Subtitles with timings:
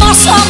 [0.00, 0.49] my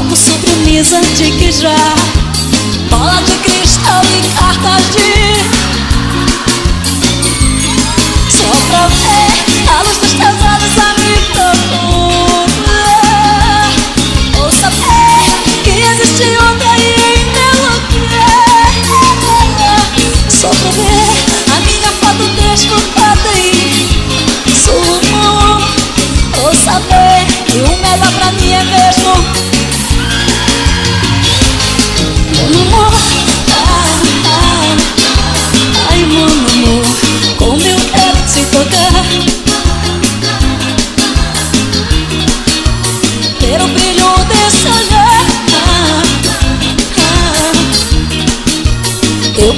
[0.00, 1.94] corpo sobremesa de queijar,
[2.88, 5.39] bola de cristal e cartas de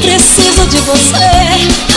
[0.02, 1.91] preciso de você.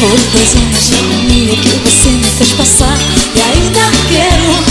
[0.00, 2.98] Foi dois anos de agonia que você me fez passar
[3.34, 4.64] E ainda quero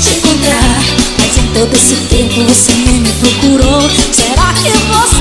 [0.00, 0.82] te encontrar
[1.20, 3.88] Mas em todo esse tempo você nem me procurou.
[4.10, 5.20] Será que é você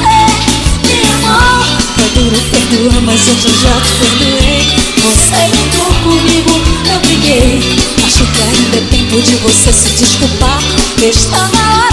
[0.87, 1.63] me amou?
[1.95, 4.67] Foi duro perdoar, mas hoje eu já te perdoei
[4.97, 6.61] Você lutou comigo,
[6.91, 7.59] eu briguei.
[8.03, 10.59] Acho que ainda é tempo de você se desculpar.
[11.03, 11.90] Está na hora